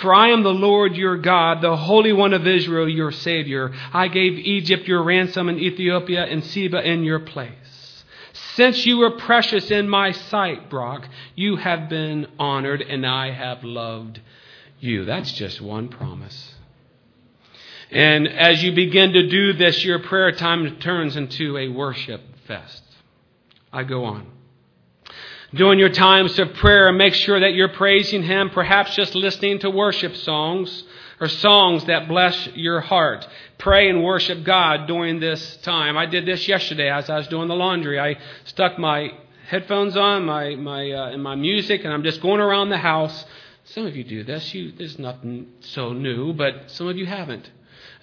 [0.00, 3.72] For I am the Lord your God, the Holy One of Israel, your Savior.
[3.92, 8.04] I gave Egypt your ransom and Ethiopia and Seba in your place.
[8.54, 13.62] Since you were precious in my sight, Brock, you have been honored and I have
[13.62, 14.20] loved
[14.78, 15.04] you.
[15.04, 16.54] That's just one promise.
[17.90, 22.82] And as you begin to do this, your prayer time turns into a worship fest.
[23.72, 24.39] I go on.
[25.52, 29.70] During your times of prayer, make sure that you're praising Him, perhaps just listening to
[29.70, 30.84] worship songs
[31.20, 33.26] or songs that bless your heart.
[33.58, 35.96] Pray and worship God during this time.
[35.96, 37.98] I did this yesterday as I was doing the laundry.
[37.98, 39.12] I stuck my
[39.48, 43.24] headphones on, my, my, uh, and my music, and I'm just going around the house.
[43.64, 44.54] Some of you do this.
[44.54, 47.50] You, there's nothing so new, but some of you haven't.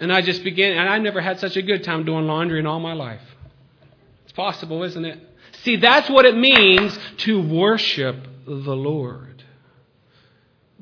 [0.02, 2.68] And I just began, and I never had such a good time doing laundry in
[2.68, 3.22] all my life.
[4.26, 5.18] It's possible, isn't it?
[5.64, 8.16] See, that's what it means to worship
[8.46, 9.44] the Lord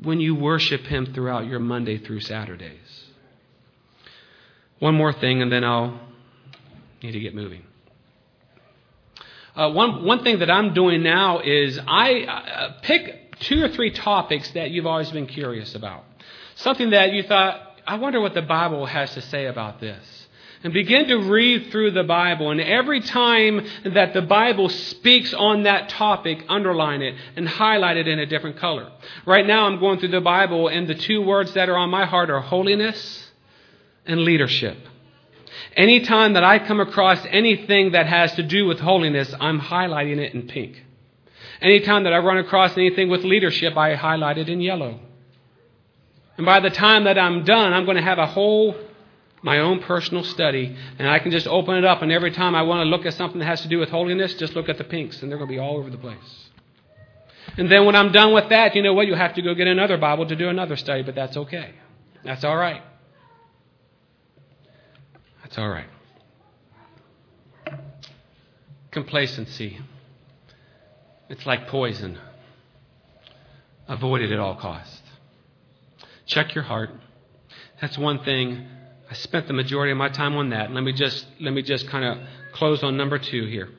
[0.02, 3.06] when you worship Him throughout your Monday through Saturdays.
[4.80, 6.00] One more thing, and then I'll
[7.02, 7.64] need to get moving.
[9.56, 13.92] Uh, one, one thing that I'm doing now is I uh, pick two or three
[13.92, 16.04] topics that you've always been curious about.
[16.56, 20.04] Something that you thought, I wonder what the Bible has to say about this
[20.66, 22.50] and begin to read through the Bible.
[22.50, 28.08] And every time that the Bible speaks on that topic, underline it and highlight it
[28.08, 28.92] in a different color.
[29.28, 32.08] Right now, I'm going through the Bible, and the two words that are on my
[32.08, 33.30] heart are holiness
[34.08, 34.76] and leadership.
[35.76, 40.34] Anytime that I come across anything that has to do with holiness, I'm highlighting it
[40.34, 40.84] in pink.
[41.62, 45.00] Anytime that I run across anything with leadership, I highlight it in yellow.
[46.38, 48.76] And by the time that I'm done, I'm going to have a whole
[49.46, 52.64] my own personal study, and I can just open it up, and every time I
[52.64, 54.84] want to look at something that has to do with holiness, just look at the
[54.84, 56.50] pinks, and they're going to be all over the place.
[57.56, 59.06] And then when I'm done with that, you know what?
[59.06, 61.76] You have to go get another Bible to do another study, but that's okay.
[62.24, 62.82] That's all right.
[65.44, 65.86] That's all right.
[68.90, 69.78] Complacency.
[71.30, 72.18] It's like poison.
[73.88, 75.04] Avoid it at all costs.
[76.26, 76.90] Check your heart.
[77.80, 78.66] That's one thing
[79.16, 80.72] spent the majority of my time on that.
[80.72, 83.70] Let me just, let me just kind of close on number two here.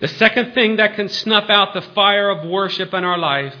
[0.00, 3.54] The second thing that can snuff out the fire of worship in our life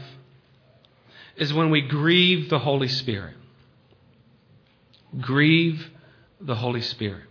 [1.36, 3.36] is when we grieve the Holy Spirit.
[5.20, 5.90] Grieve
[6.40, 7.24] the Holy Spirit.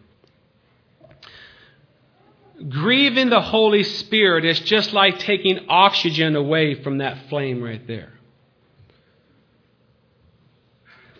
[2.70, 8.14] Grieving the Holy Spirit is just like taking oxygen away from that flame right there.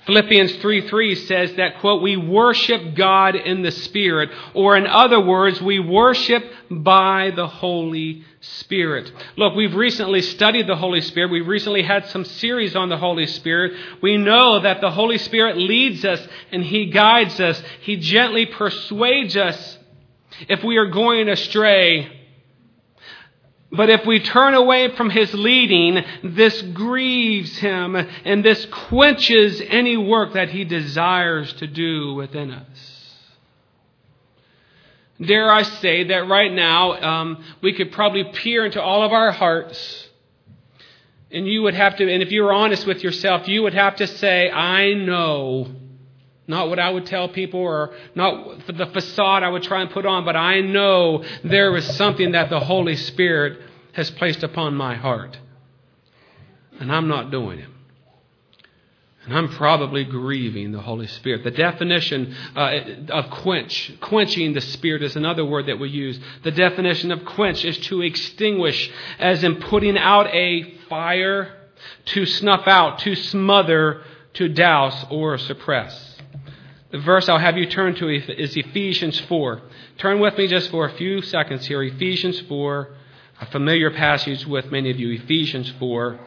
[0.06, 5.20] Philippians 3 3 says that, quote, we worship God in the Spirit, or in other
[5.20, 9.12] words, we worship by the Holy Spirit.
[9.38, 11.32] Look, we've recently studied the Holy Spirit.
[11.32, 13.74] We've recently had some series on the Holy Spirit.
[14.02, 17.62] We know that the Holy Spirit leads us and He guides us.
[17.82, 19.78] He gently persuades us
[20.50, 22.23] if we are going astray
[23.74, 29.98] but if we turn away from his leading, this grieves him and this quenches any
[29.98, 32.94] work that he desires to do within us.
[35.20, 39.32] Dare I say that right now um, we could probably peer into all of our
[39.32, 40.10] hearts,
[41.32, 43.96] and you would have to, and if you were honest with yourself, you would have
[43.98, 45.68] to say, I know.
[46.48, 50.06] Not what I would tell people or not the facade I would try and put
[50.06, 53.62] on, but I know there is something that the Holy Spirit
[53.94, 55.38] has placed upon my heart.
[56.80, 57.70] And I'm not doing it.
[59.26, 61.46] And I'm probably grieving the Holy Spirit.
[61.46, 62.80] The definition uh,
[63.10, 66.20] of quench, quenching the Spirit is another word that we use.
[66.44, 71.56] The definition of quench is to extinguish, as in putting out a fire,
[72.06, 74.02] to snuff out, to smother,
[74.34, 76.13] to douse, or suppress.
[76.94, 79.64] The verse I'll have you turn to is Ephesians 4.
[79.98, 81.82] Turn with me just for a few seconds here.
[81.82, 82.90] Ephesians 4,
[83.42, 86.20] a familiar passage with many of you, Ephesians 4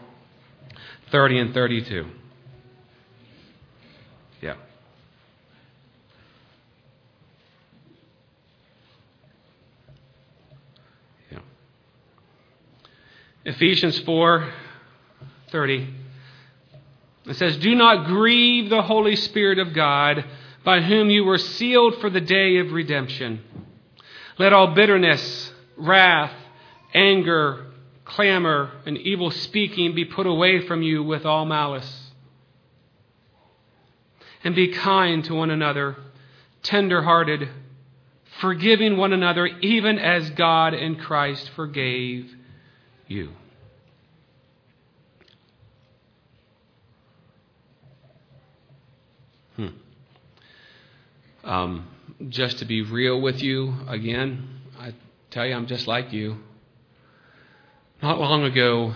[1.13, 2.07] 30 and 32.
[4.43, 4.57] Yeah.
[11.31, 11.39] Yeah.
[13.45, 14.53] Ephesians 4
[15.53, 15.95] 30.
[17.27, 20.25] It says, Do not grieve the Holy Spirit of God,
[20.67, 23.41] by whom you were sealed for the day of redemption.
[24.37, 26.35] Let all bitterness, wrath,
[26.93, 27.67] anger,
[28.05, 32.11] clamor, and evil speaking be put away from you with all malice.
[34.43, 35.99] And be kind to one another,
[36.65, 37.49] tender hearted,
[38.41, 42.35] forgiving one another, even as God in Christ forgave
[43.07, 43.31] you.
[51.47, 51.87] Um,
[52.29, 54.49] just to be real with you again,
[54.81, 54.95] I
[55.31, 56.39] tell you, I'm just like you.
[58.03, 58.95] Not long ago,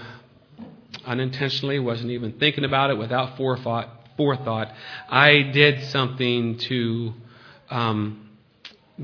[1.07, 3.88] unintentionally, wasn't even thinking about it without forethought.
[4.16, 4.72] Forethought,
[5.09, 7.14] I did something to
[7.70, 8.28] um,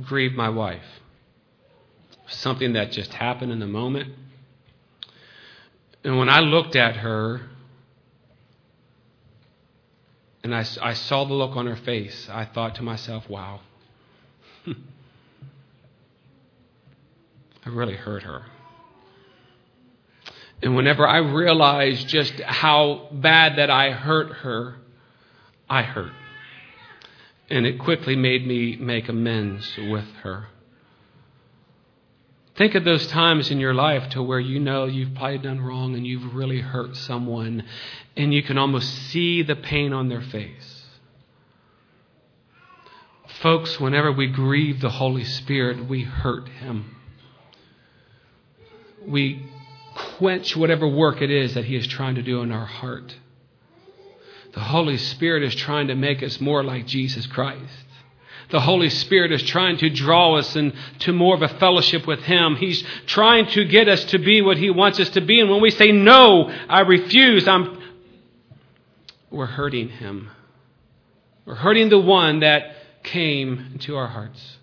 [0.02, 0.82] grieve my wife.
[2.26, 4.12] Something that just happened in the moment.
[6.02, 7.42] And when I looked at her
[10.46, 13.58] and I, I saw the look on her face, I thought to myself, wow,
[14.66, 14.74] I
[17.68, 18.44] really hurt her.
[20.62, 24.76] And whenever I realized just how bad that I hurt her,
[25.68, 26.12] I hurt.
[27.50, 30.46] And it quickly made me make amends with her.
[32.56, 35.94] Think of those times in your life to where you know you've probably done wrong
[35.94, 37.64] and you've really hurt someone,
[38.16, 40.84] and you can almost see the pain on their face.
[43.42, 46.96] Folks, whenever we grieve the Holy Spirit, we hurt Him.
[49.06, 49.44] We
[50.16, 53.14] quench whatever work it is that He is trying to do in our heart.
[54.54, 57.85] The Holy Spirit is trying to make us more like Jesus Christ.
[58.50, 62.56] The Holy Spirit is trying to draw us into more of a fellowship with Him.
[62.56, 65.40] He's trying to get us to be what He wants us to be.
[65.40, 67.82] And when we say, no, I refuse, I'm,
[69.30, 70.30] we're hurting Him.
[71.44, 74.58] We're hurting the one that came into our hearts.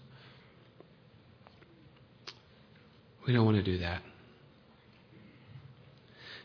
[3.28, 4.02] We don't want to do that.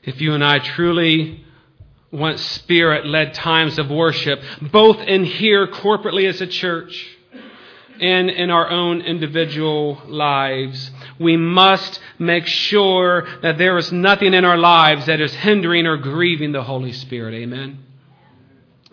[0.02, 1.44] If you and I truly
[2.10, 4.40] want spirit led times of worship,
[4.72, 7.17] both in here corporately as a church,
[8.00, 10.90] and in our own individual lives.
[11.18, 15.96] We must make sure that there is nothing in our lives that is hindering or
[15.96, 17.34] grieving the Holy Spirit.
[17.34, 17.84] Amen.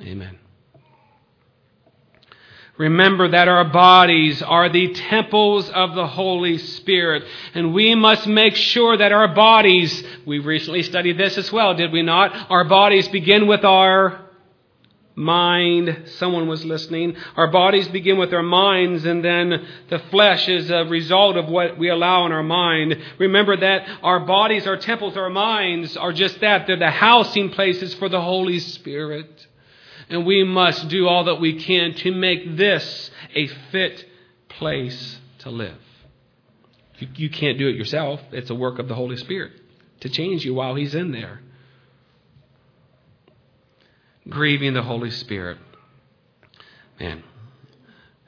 [0.01, 0.39] Amen.
[2.77, 8.55] Remember that our bodies are the temples of the Holy Spirit, and we must make
[8.55, 12.51] sure that our bodies, we recently studied this as well, did we not?
[12.51, 14.24] Our bodies begin with our
[15.15, 16.03] mind.
[16.17, 17.15] Someone was listening.
[17.35, 21.77] Our bodies begin with our minds, and then the flesh is a result of what
[21.77, 23.01] we allow in our mind.
[23.17, 26.67] Remember that our bodies, our temples, our minds are just that.
[26.67, 29.47] They're the housing places for the Holy Spirit.
[30.09, 34.05] And we must do all that we can to make this a fit
[34.49, 35.77] place to live.
[36.99, 39.53] You, you can't do it yourself, it's a work of the Holy Spirit
[40.01, 41.41] to change you while He's in there
[44.29, 45.57] grieving the Holy Spirit.
[46.99, 47.23] Man,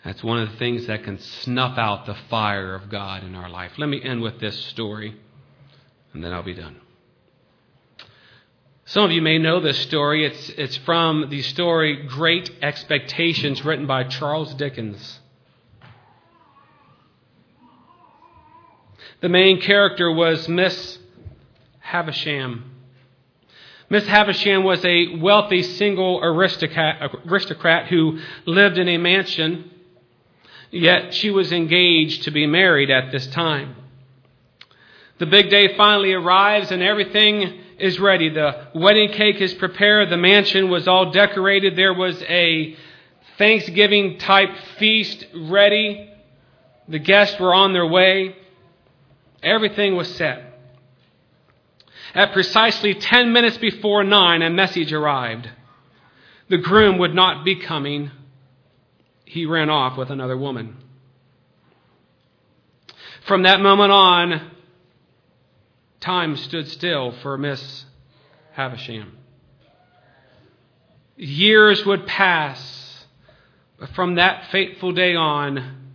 [0.04, 3.50] that's one of the things that can snuff out the fire of God in our
[3.50, 3.72] life.
[3.78, 5.16] Let me end with this story,
[6.14, 6.78] and then I'll be done.
[8.86, 10.26] Some of you may know this story.
[10.26, 15.20] It's, it's from the story Great Expectations, written by Charles Dickens.
[19.20, 21.00] The main character was Miss
[21.80, 22.77] Havisham.
[23.90, 29.72] Miss Havisham was a wealthy single aristocrat, aristocrat who lived in a mansion,
[30.72, 33.76] yet she was engaged to be married at this time.
[35.20, 38.30] The big day finally arrives and everything is ready.
[38.30, 40.10] The wedding cake is prepared.
[40.10, 41.76] The mansion was all decorated.
[41.76, 42.76] There was a
[43.38, 46.12] Thanksgiving type feast ready.
[46.90, 48.36] The guests were on their way.
[49.42, 50.47] Everything was set.
[52.18, 55.48] At precisely 10 minutes before 9, a message arrived.
[56.50, 58.10] The groom would not be coming.
[59.24, 60.78] He ran off with another woman.
[63.28, 64.52] From that moment on,
[66.00, 67.86] time stood still for Miss
[68.54, 69.16] Havisham.
[71.18, 73.06] Years would pass,
[73.80, 75.92] but from that fateful day on,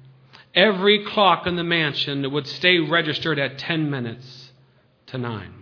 [0.54, 4.52] every clock in the mansion would stay registered at 10 minutes
[5.06, 5.61] to 9.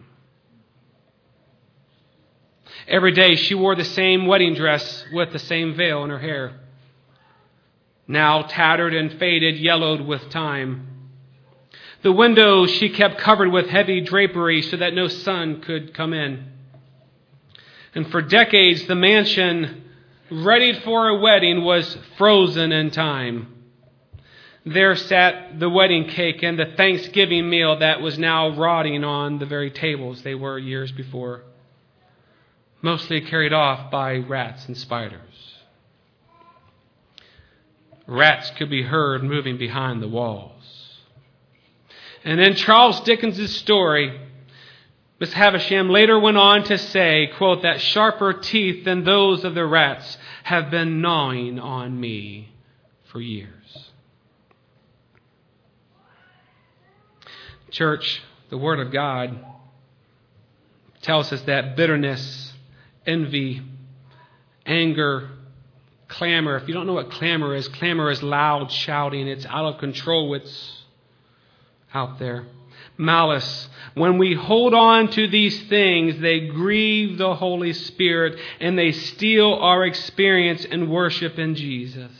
[2.91, 6.59] Every day she wore the same wedding dress with the same veil in her hair.
[8.09, 10.89] Now tattered and faded, yellowed with time.
[12.03, 16.51] The windows she kept covered with heavy drapery so that no sun could come in.
[17.95, 19.85] And for decades, the mansion,
[20.29, 23.55] ready for a wedding, was frozen in time.
[24.67, 29.47] There sat the wedding cake and the Thanksgiving meal that was now rotting on the
[29.47, 31.45] very tables they were years before
[32.83, 35.21] mostly carried off by rats and spiders.
[38.07, 40.99] Rats could be heard moving behind the walls.
[42.25, 44.21] And in Charles Dickens' story,
[45.21, 49.67] Miss Havisham later went on to say, quote, that sharper teeth than those of the
[49.67, 52.53] rats have been gnawing on me
[53.05, 53.91] for years.
[57.71, 59.45] Church, the Word of God
[61.03, 62.53] tells us that bitterness,
[63.07, 63.63] envy,
[64.67, 65.31] anger,
[66.09, 66.57] clamor.
[66.57, 69.29] If you don't know what clamor is, clamor is loud shouting.
[69.29, 70.35] It's out of control.
[70.35, 70.85] It's
[71.95, 72.47] out there.
[72.97, 73.69] Malice.
[73.95, 79.55] When we hold on to these things, they grieve the Holy Spirit and they steal
[79.55, 82.13] our experience and worship in Jesus.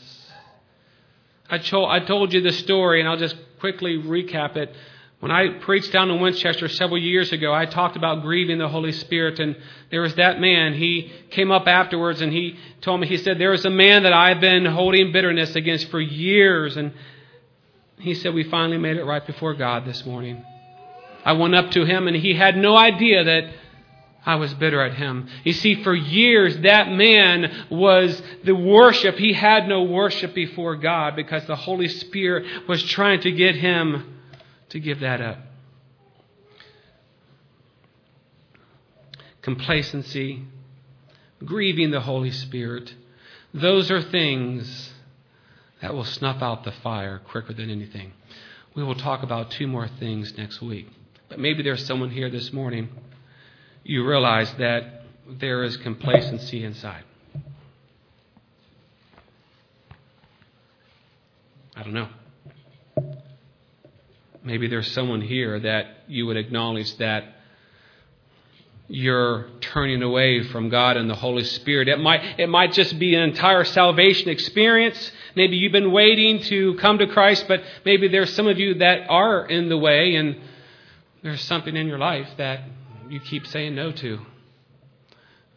[1.49, 4.73] I told, you the story, and I'll just quickly recap it.
[5.21, 8.91] When I preached down in Winchester several years ago, I talked about grieving the Holy
[8.91, 9.55] Spirit, and
[9.91, 10.73] there was that man.
[10.73, 14.13] He came up afterwards and he told me, he said, There is a man that
[14.13, 16.75] I've been holding bitterness against for years.
[16.75, 16.91] And
[17.99, 20.43] he said, We finally made it right before God this morning.
[21.23, 23.53] I went up to him, and he had no idea that
[24.25, 25.29] I was bitter at him.
[25.43, 29.19] You see, for years, that man was the worship.
[29.19, 34.10] He had no worship before God because the Holy Spirit was trying to get him
[34.71, 35.37] to give that up.
[39.41, 40.43] Complacency,
[41.43, 42.93] grieving the Holy Spirit,
[43.53, 44.93] those are things
[45.81, 48.13] that will snuff out the fire quicker than anything.
[48.75, 50.87] We will talk about two more things next week.
[51.27, 52.89] But maybe there's someone here this morning,
[53.83, 57.03] you realize that there is complacency inside.
[61.75, 62.09] I don't know.
[64.43, 67.23] Maybe there's someone here that you would acknowledge that
[68.87, 71.87] you're turning away from God and the Holy Spirit.
[71.87, 75.11] It might, it might just be an entire salvation experience.
[75.35, 79.09] Maybe you've been waiting to come to Christ, but maybe there's some of you that
[79.09, 80.37] are in the way and
[81.23, 82.61] there's something in your life that
[83.07, 84.19] you keep saying no to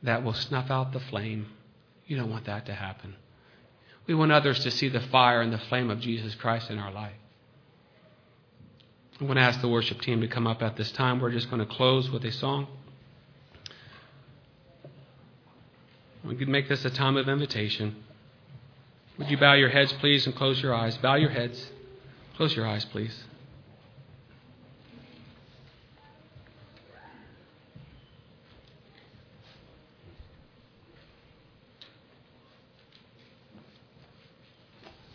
[0.05, 1.47] that will snuff out the flame.
[2.07, 3.17] You don't want that to happen.
[4.07, 6.93] We want others to see the fire and the flame of Jesus Christ in our
[6.93, 7.15] life.
[9.21, 11.21] I'm going to ask the worship team to come up at this time.
[11.21, 12.67] We're just going to close with a song.
[16.25, 17.97] We could make this a time of invitation.
[19.19, 20.97] Would you bow your heads, please, and close your eyes?
[20.97, 21.71] Bow your heads.
[22.37, 23.25] Close your eyes, please.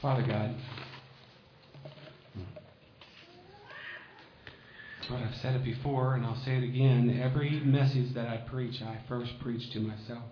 [0.02, 0.56] Father God.
[5.10, 7.20] Lord, I've said it before and I'll say it again.
[7.22, 10.24] Every message that I preach, I first preach to myself.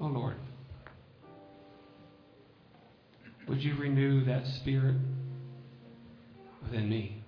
[0.00, 0.36] Oh Lord,
[3.48, 4.94] would you renew that spirit
[6.62, 7.24] within me?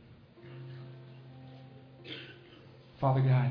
[3.01, 3.51] Father God,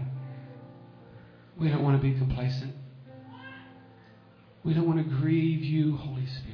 [1.57, 2.73] we don't want to be complacent.
[4.63, 6.48] We don't want to grieve you, Holy Spirit.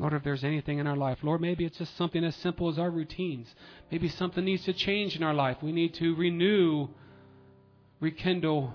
[0.00, 2.78] Lord, if there's anything in our life, Lord, maybe it's just something as simple as
[2.78, 3.54] our routines.
[3.92, 5.58] Maybe something needs to change in our life.
[5.62, 6.88] We need to renew,
[8.00, 8.72] rekindle.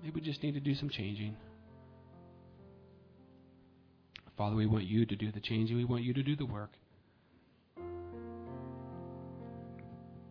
[0.00, 1.36] Maybe we just need to do some changing.
[4.38, 5.76] Father, we want you to do the changing.
[5.76, 6.70] We want you to do the work.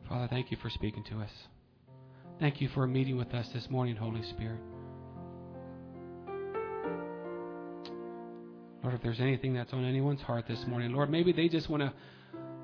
[0.08, 1.32] Father, thank you for speaking to us.
[2.40, 4.73] Thank you for meeting with us this morning, Holy Spirit.
[8.84, 11.84] Lord, if there's anything that's on anyone's heart this morning, Lord, maybe they just want
[11.84, 11.94] to,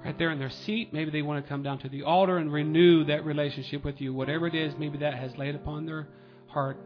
[0.04, 2.52] right there in their seat, maybe they want to come down to the altar and
[2.52, 4.14] renew that relationship with you.
[4.14, 6.10] Whatever it is, maybe that has laid upon their
[6.48, 6.78] heart.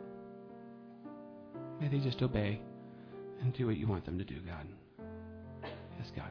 [1.82, 2.62] May they just obey
[3.42, 4.68] and do what you want them to do, God.
[5.98, 6.30] Yes, God.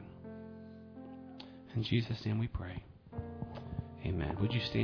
[1.75, 2.83] In Jesus' name we pray.
[4.05, 4.37] Amen.
[4.39, 4.81] Would you stand?